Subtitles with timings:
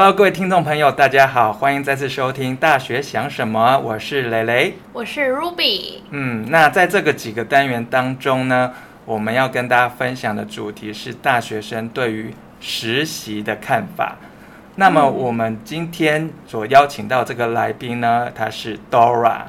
[0.00, 5.94] Hello，各位听众朋友，大家好，欢迎再次收听《大学想什么》，我是蕾蕾，我是 Ruby。
[6.10, 8.72] 嗯，那在这个几个单元当中呢，
[9.04, 14.18] 我们要跟大家分享的主题是大学生对于实习的看法。
[14.76, 19.46] 那么我们今天所邀请到这个来宾呢，他是 Dora。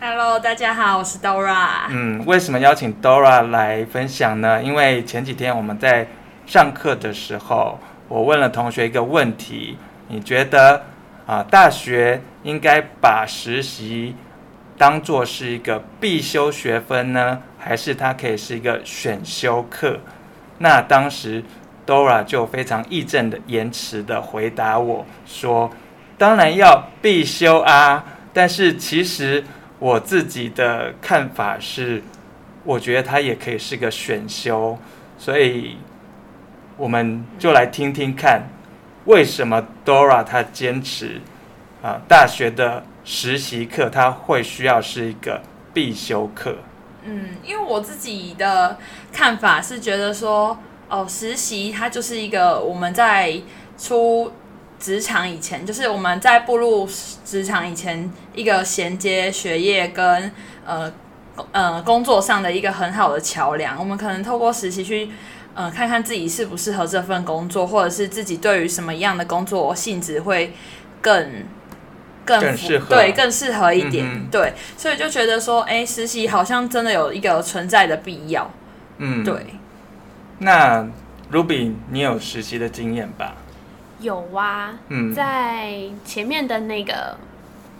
[0.00, 1.86] Hello，大家好，我是 Dora。
[1.90, 4.60] 嗯，为什么邀请 Dora 来分享呢？
[4.60, 6.08] 因为前几天我们在
[6.46, 9.76] 上课的时候，我问了同学一个问题：
[10.08, 10.84] 你觉得
[11.26, 14.14] 啊、大学应该把实习
[14.76, 19.98] 当作是一个必修学分呢，还是它可以是一个选修课？
[20.58, 21.42] 那当时
[21.86, 25.70] Dora 就非常义正的言辞的回答我说
[26.18, 29.42] ：“当然要必修啊，但是其实
[29.78, 32.02] 我自己的看法是，
[32.64, 34.78] 我觉得它也可以是个选修，
[35.16, 35.78] 所以。”
[36.76, 38.48] 我们就来听听看，
[39.04, 41.20] 为什么 Dora 她坚持
[41.80, 45.40] 啊，大学的实习课她会需要是一个
[45.72, 46.56] 必修课。
[47.04, 48.76] 嗯，因为我自己的
[49.12, 50.58] 看法是觉得说，
[50.88, 53.40] 哦，实习它就是一个我们在
[53.78, 54.32] 出
[54.80, 56.88] 职场以前，就是我们在步入
[57.24, 60.32] 职场以前一个衔接学业跟
[60.66, 60.92] 呃
[61.52, 63.78] 呃工作上的一个很好的桥梁。
[63.78, 65.08] 我们可能透过实习去。
[65.54, 70.52] 嗯，看看自己适不适合这份工作，或者是自己对于什么样的工作性质会
[71.00, 71.44] 更
[72.24, 78.50] 更适合，对，更适合一点，嗯，对，所以就觉得说，哎，实习好像真的有一个存在的必要，
[78.98, 79.34] 嗯，对。
[80.38, 80.86] 那
[81.32, 83.34] Ruby，你有实习的经验吧？
[84.00, 87.16] 有啊，嗯，在前面的那个。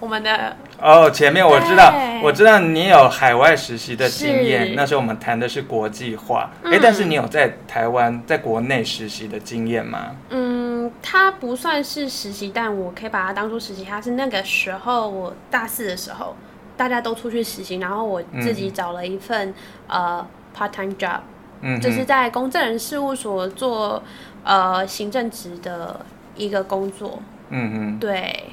[0.00, 4.74] 我们的哦，前面我知道，我知道你有海外实习的经验。
[4.76, 10.16] 那时候我们谈的是国际化，哎、嗯，但是你有在台湾、在国内实习的经验吗？
[10.30, 13.84] 嗯，它不算是实习，但我可以把它当做实习。
[13.84, 16.36] 它是那个时候我大四的时候，
[16.76, 19.48] 大家都出去实习，然后我自己找了一份、
[19.88, 20.26] 嗯、呃
[20.56, 21.18] part time job，
[21.62, 24.00] 嗯，就是在公证人事务所做
[24.44, 26.06] 呃行政职的
[26.36, 27.18] 一个工作。
[27.50, 28.44] 嗯嗯，对。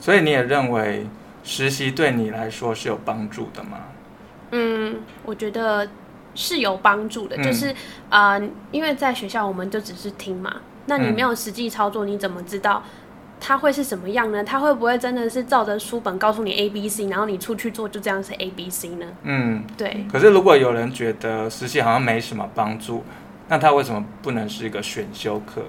[0.00, 1.06] 所以你也认为
[1.44, 3.78] 实习对你来说是有帮助的吗？
[4.52, 5.88] 嗯，我觉得
[6.34, 7.74] 是有帮助的，嗯、就是
[8.10, 10.56] 啊、呃，因为在学校我们就只是听嘛，
[10.86, 12.82] 那你没有实际操作，你怎么知道
[13.40, 14.44] 它会是什么样呢？
[14.44, 19.06] 它会不会真的是照着书本告诉你 A B C，然后你出去做就这样是 A B C 呢？
[19.22, 20.06] 嗯，对。
[20.12, 23.02] 可是如果有人觉得实习好像没什么帮助，
[23.48, 25.62] 那他为什么不能是一个选修课？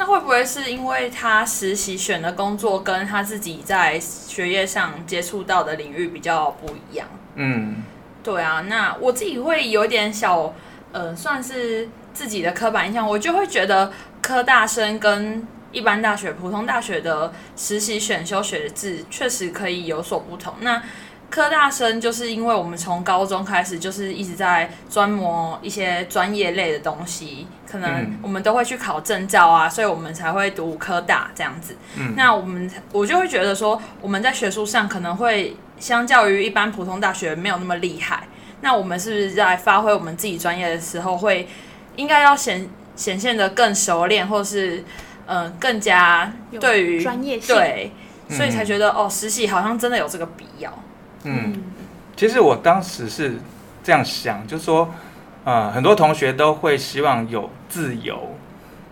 [0.00, 7.06] 那会不会是因为他实习选的工作跟他自己在学业上接触到的领域比较不一样？
[7.34, 7.82] 嗯，
[8.22, 8.62] 对啊。
[8.66, 10.54] 那我自己会有点小，
[10.92, 20.54] 呃，算是自己的刻板印象，我就会觉得科大生跟一般大学、普通大学的实习选修学制确实可以有所不同。
[20.60, 20.82] 那
[21.30, 31.76] 科大生就是因为我们从高中开始就是一直在专磨一些专业类的东西，可能我们都会去考证照啊，所以我们才会读科大这样子。
[31.96, 38.24] 嗯，那我们我就会觉得说，我们在学术上可能会相较于一般普通大学没有那么厉害。
[38.60, 41.48] 那我们是不是在发挥我们自己专业的时候，会
[41.96, 44.84] 应该要显显现的更熟练，或是
[45.26, 46.30] 嗯、呃、更加
[46.60, 47.54] 对于专业性？
[47.54, 47.92] 对，
[48.28, 50.70] 所以才觉得哦，实习好像真的有这个必要。
[51.24, 51.54] 嗯，
[52.16, 53.38] 其实我当时是
[53.82, 54.88] 这样想，就是说，
[55.44, 58.34] 呃，很多同学都会希望有自由，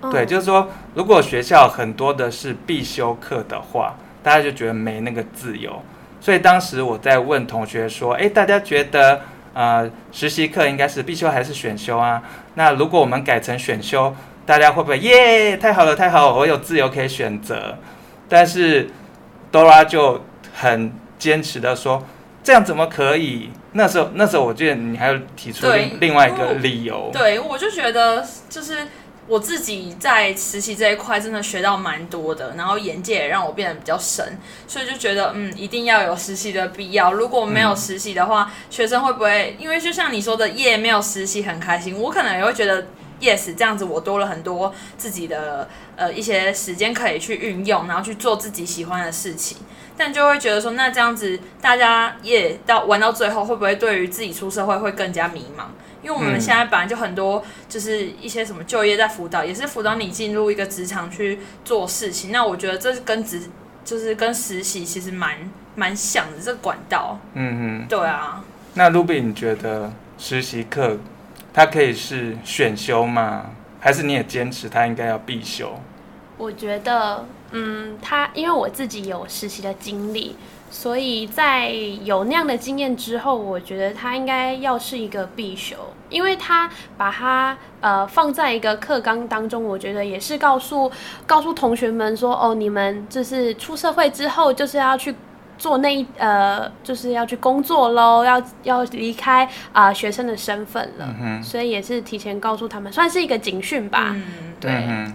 [0.00, 5.82] 哦、对，就是说，如果学校很多的是必修课的话，大家就觉得没那个自由。
[6.20, 9.20] 所以当时我在问同学说，哎，大家觉得，
[9.52, 12.22] 呃，实习课应该是必修还是选修啊？
[12.54, 14.14] 那如果我们改成选修，
[14.46, 15.58] 大家会不会耶？
[15.58, 17.76] 太好了，太好了，我有自由可以选择。
[18.26, 18.88] 但是
[19.52, 20.24] Dora 就
[20.54, 20.90] 很
[21.24, 22.04] 坚持的说。
[22.42, 23.48] 这样怎么可以？
[23.72, 27.10] 那时候，那时候我记得你还有提出另另外一个理由。
[27.10, 28.86] 对，我就觉得就是
[29.26, 34.38] 我自己在实习这一块真的学到蛮多的，然后眼界也让我变得比较深，
[34.68, 37.14] 所以就觉得嗯，一定要有实习的必要。
[37.14, 39.56] 如果没有实习的话，嗯、学生会不会？
[39.58, 42.88] 因为就像你说的，耶，没有实习很开心，我可能也会觉得
[43.22, 45.66] yes，这样子我多了很多自己的
[45.96, 49.56] 呃一些时间可以去运用，然后去做自己喜欢的事情。
[49.96, 55.64] 但就会觉得说，那这样子大家也到玩到最后，会不会对于自己出社会会更加迷茫？
[56.02, 62.30] 因为我们现在本来就很多，就是一些什么就业在辅导，也是辅导你进入一个职场去做事情。
[62.30, 63.40] 那我觉得这是跟职，
[63.84, 65.36] 就是跟实习其实蛮
[65.74, 67.18] 蛮像的这个管道。
[67.32, 68.44] 嗯嗯，对啊。
[68.74, 70.98] 那 Ruby，你觉得实习课
[71.54, 73.46] 它可以是选修吗？
[73.80, 75.80] 还是你也坚持它应该要必修？
[76.36, 80.34] 我觉得嗯，他因为我自己有实习的经历，
[80.70, 81.70] 所以在
[82.02, 85.76] 有那样的经验之后，我觉得他应该要是一个必修，
[86.08, 90.90] 因为他把它呃放在一个课纲当中，我觉得也是告诉
[91.24, 95.14] 告诉同学们说，哦，你们就是出社会之后就是要去
[95.56, 104.24] 做那一呃，就是要去工作喽，要要离开啊、呃、学生的身份了，嗯、所以也是提前告诉他们，算是一个警讯吧，嗯、
[104.58, 104.72] 对。
[104.88, 105.14] 嗯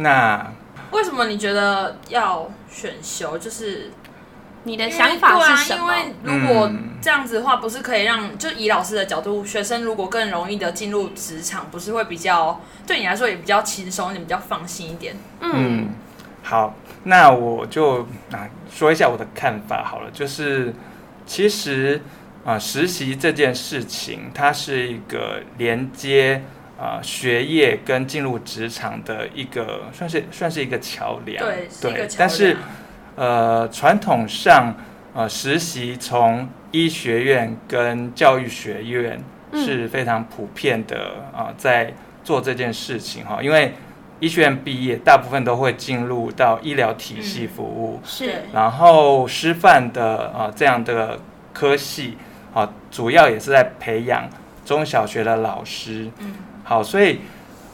[0.00, 0.52] 那
[0.92, 3.36] 为什么你觉得要选修？
[3.36, 3.90] 就是
[4.62, 5.92] 你的想法是什么？
[6.24, 6.70] 因为，如果
[7.02, 15.16] 这样子的话，不是可以让就以老师的角度，学生如果更容易的进入职场，不是会比较对你来说也比较轻松，你比较放心一点？
[15.40, 15.88] 嗯，
[16.42, 20.72] 好，那我就啊说一下我的看法好了，就是
[21.26, 22.00] 其实
[22.44, 26.44] 啊实习这件事情，它是一个连接。
[26.78, 32.08] 啊，学业跟进入职场的一个算是算是一个桥梁，对，对。
[32.16, 32.56] 但是，
[33.16, 34.72] 呃，传统上，
[35.12, 39.20] 呃，实习从医学院跟教育学院
[39.54, 41.92] 是非常普遍的啊，呃，在
[42.22, 43.42] 做这件事情哈。
[43.42, 43.74] 因为
[44.20, 48.42] 医学院毕业，大部分都会进入到医疗体系服务，是。
[48.52, 51.18] 然后师范的啊，呃，这样的
[51.52, 52.16] 科系
[52.54, 54.30] 啊，呃，主要也是在培养
[54.64, 56.34] 中小学的老师，嗯。
[56.68, 57.18] 好，所以，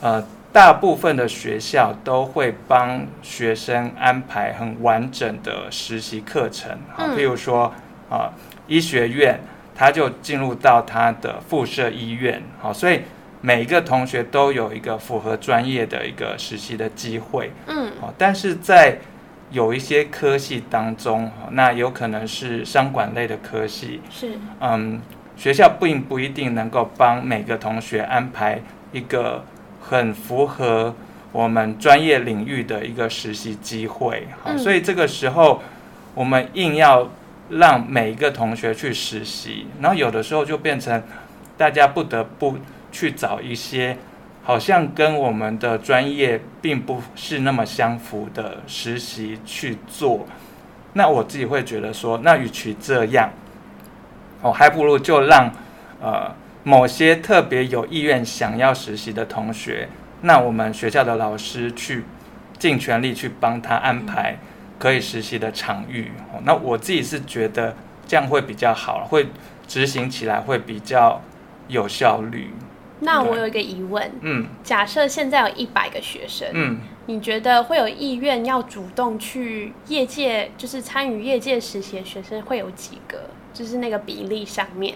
[0.00, 6.78] 呃，大部分的学校都会帮学生安排很完整的实习课程。
[6.94, 7.64] 好，譬如说，
[8.08, 8.32] 啊、呃，
[8.68, 9.40] 医学院，
[9.74, 12.40] 他就进入到他的附设医院。
[12.60, 13.00] 好，所以
[13.40, 17.50] 每一个同学都有一个符合专业的一个实习的机会。
[17.66, 18.96] 嗯，好，但是在
[19.50, 24.00] 有一些科系当中，那有可能是商管类的科系。
[24.08, 25.02] 是，嗯，
[25.36, 28.62] 学校并不一定能够帮每个同学安排。
[28.94, 29.44] 一个
[29.82, 30.94] 很符合
[31.32, 35.60] 我们专业领域的一个实习机会，好，所以这个时候
[36.14, 37.10] 我们硬要
[37.50, 41.02] 让每一个同学去实习，然后有的时候就变成
[41.56, 42.56] 大家不得不
[42.92, 43.98] 去找一些
[44.44, 50.24] 好像跟我们的专业并不是那么相符的实习去做。
[50.92, 53.28] 那我自己会觉得说，那与其这样，
[54.40, 55.50] 哦，还不如就让
[56.00, 56.32] 呃。
[56.64, 59.86] 某些特别有意愿想要实习的同学，
[60.22, 62.04] 那我们学校的老师去
[62.58, 64.38] 尽全力去帮他安排
[64.78, 66.10] 可以实习的场域。
[66.42, 67.76] 那我自己是觉得
[68.06, 69.26] 这样会比较好，会
[69.68, 71.20] 执行起来会比较
[71.68, 72.50] 有效率。
[73.00, 83.28] 那我有一个疑问，嗯，假设现在有一百个学生，嗯，你觉得会有意愿要主动去业界，就是参与业界实习的学生会有几个？
[83.52, 84.94] 就是那个比例上面。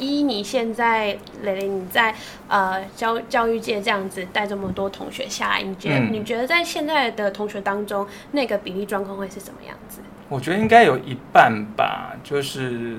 [0.00, 2.12] 依你现在蕾蕾你在
[2.48, 10.00] 呃教教育界这样子带这么多同学下来，你觉得、嗯、你觉得在现在的同学当中，那个比例状况会是什么样子？
[10.28, 12.96] 我觉得应该有一半吧，就是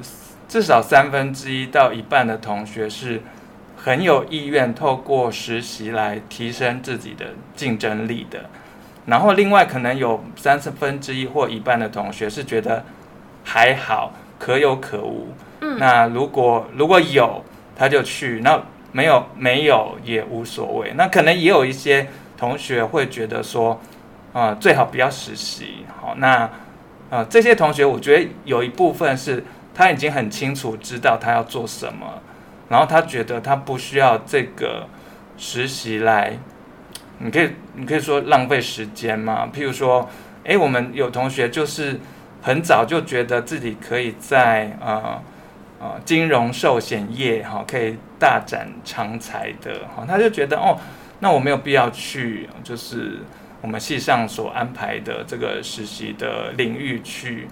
[0.48, 3.22] 至少三分之一到一半的同学是
[3.76, 8.50] 很有意愿透过实习来提升自己的竞争力的，
[9.06, 12.84] 然后另外可能有三四分之一或一半的同学是觉得
[13.44, 15.30] 还好，可有可无。
[15.78, 17.44] 那如果如果有
[17.76, 20.92] 他就去，那没有没有也无所谓。
[20.96, 22.08] 那可能也有一些
[22.38, 23.80] 同学会觉得说，
[24.34, 25.86] 啊、呃，最好不要实习。
[26.00, 26.50] 好，那
[27.10, 29.44] 呃这些同学，我觉得有一部分是
[29.74, 32.22] 他已经很清楚知道他要做什么，
[32.70, 34.88] 然后他觉得他不需要这个
[35.38, 36.38] 实习来，
[37.20, 39.48] 你可以你可以说浪费时间嘛。
[39.54, 40.10] 譬如说，
[40.44, 42.00] 哎，我们有同学就是
[42.42, 45.22] 很早就觉得自己可以在呃。
[45.82, 50.78] 啊，金融寿险业哈，可以大展长才的哈，他就觉得哦，
[51.22, 53.18] 那我没有必要去，就是
[53.62, 57.48] 我们系上所安排的这个实习的领域去，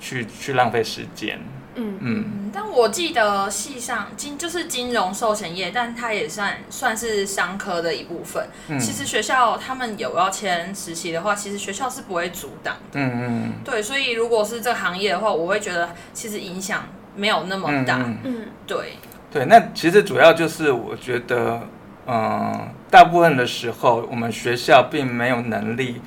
[0.00, 1.38] 去去浪费时间。
[1.74, 8.48] 嗯嗯，但我记得系上金就是金融寿险业，但它也算算是商科的一部分。
[8.68, 13.00] 嗯，其实学校他们有要签实习的话，其实学校是不会阻挡的。
[13.00, 16.86] 嗯嗯，对，所以如果是这个行业的话，我会觉得其实影响。
[17.16, 18.94] 没有那么大，嗯，对，
[19.30, 21.60] 对，那其实主要就是我觉得，
[22.06, 26.00] 嗯、呃，大部分的时候，我们学校并没有能力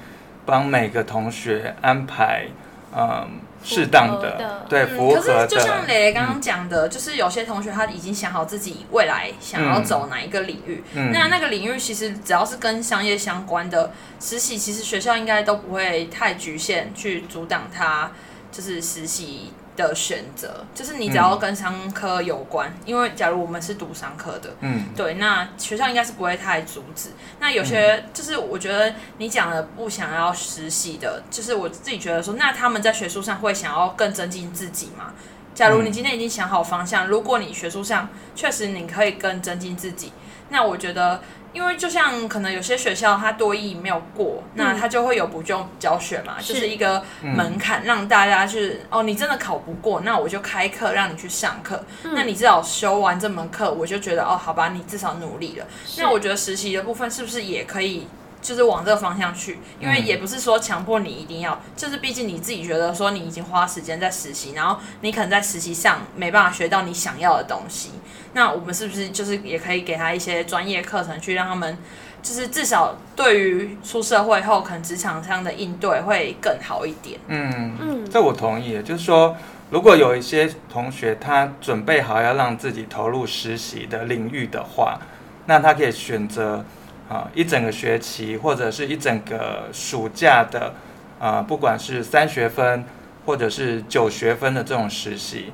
[0.45, 2.47] 帮每个同学安排，
[2.93, 3.27] 嗯、呃，
[3.63, 4.65] 适当的，的。
[4.69, 5.21] 对，符合的。
[5.21, 18.11] 可是就像蕾蕾刚刚讲的，嗯、就是有些同学他已经想好自己未来想要走哪一个领域，嗯、那那个领域其实只要是跟商业相关的实习，其实学校应该都不会太局限去阻挡他，
[18.51, 19.53] 就是实习。
[19.77, 27.11] 的选择，就是你只要跟商科有关，嗯、因为假如我们是读商科的，嗯，对，那学校应该是不会太阻止。
[27.39, 35.13] 那有些就是我觉得你讲的不想要实习的，就是我自己觉得说，那他们在学术上会想要更增进自己吗？
[35.57, 40.13] 假如你今天已经想好方向，如果你学术上确实你可以更增进自己，
[40.49, 41.19] 那我觉得。
[41.53, 55.65] 因为就像可能有些学校它多益没有过，嗯、那它就会有补救教学嘛，是就是一个门槛，让大家去哦，你真的考不过，那我就开课让你去上课，嗯、那你至少修完这门课，我就觉得哦，好吧，你至少努力了。
[55.97, 58.05] 那我觉得实习的部分是不是也可以？
[58.41, 67.91] 就是往这个方向去，因为也不是说强迫你一定要，就是毕竟你自己觉得说你已经花时间在实习，然后你可能在实习上没办法学到你想要的东西，
[68.33, 71.77] 那我们是不是就是也可以给他一些专业课程，去让他们
[72.21, 77.19] 就是至少对于出社会后可能职场上的应对会更好一点？
[77.27, 78.81] 嗯嗯，这我同意。
[78.83, 79.35] 就是说，
[79.71, 84.99] 如果有一些同学他准备好要让自己投入实习的领域的话，
[85.47, 86.63] 那他可以选择。
[87.09, 90.73] 啊，一整个学期或者是一整个暑假的，
[91.19, 92.83] 啊，不管是三学分
[93.25, 95.53] 或者是九学分的这种实习，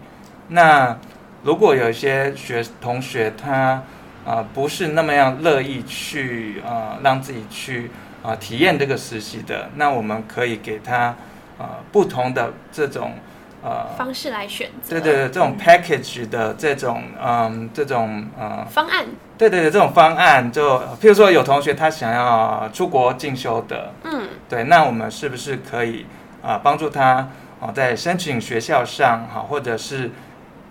[0.50, 0.98] 那
[1.44, 3.84] 如果有一些学同学他
[4.26, 7.92] 啊不是那么样乐意去啊让自己去
[8.24, 11.16] 啊体验这个实习的，那我们可以给他
[11.58, 13.14] 啊不同的这种。
[13.63, 14.89] 呃，方式来选择。
[14.89, 19.05] 对对对，这种 package 的这种，嗯，这种呃方案。
[19.38, 26.05] 对对对，这种方案就，譬如说有同学他想要出国进修的，嗯，对，那我们是不是可以
[26.41, 27.29] 啊帮助他
[27.62, 30.12] 啊在申请学校上，哈，或者是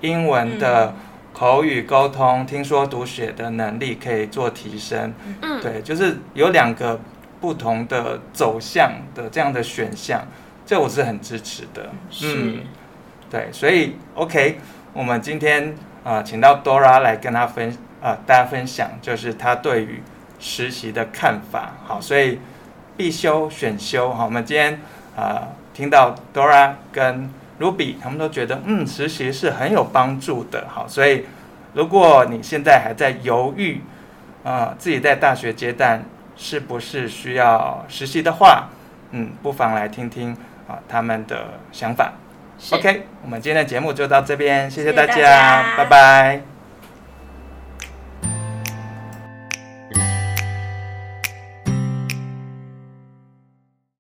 [0.02, 0.94] 英文的
[1.32, 5.14] 口语沟通、听说读写的能力可以做提升？
[5.40, 7.00] 嗯，对，就是有两个
[7.40, 10.22] 不同的走向的这样的选项，
[10.66, 11.90] 这我是很支持的。
[12.10, 12.36] 是。
[12.36, 12.60] 嗯
[13.32, 14.58] 对，所以 OK，
[14.92, 15.74] 我们今天
[16.04, 20.02] 啊、请到 Dora 来跟他分啊、大家分享就是他对于
[20.38, 21.72] 实习的看法。
[21.82, 22.38] 好，所以
[22.94, 24.78] 必修选修，好，我们今天
[25.16, 30.66] 啊、听到 Dora 跟 Ruby 他们都觉得，嗯，实习是很有帮助的。
[30.68, 31.24] 好，所以
[31.72, 33.80] 如果你现在还在犹豫
[34.44, 36.04] 啊、自己在大学阶段
[36.36, 38.68] 是不是需要实习的话，
[39.12, 40.36] 嗯，不妨来听听
[40.68, 42.12] 啊、他们的想法。
[42.58, 46.51] 是 OK，我们今天的节目就到这边，谢谢大家拜拜。